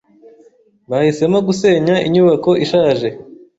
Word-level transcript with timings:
Bahisemo 0.89 1.37
gusenya 1.47 1.95
inyubako 2.07 2.49
ishaje. 2.63 3.07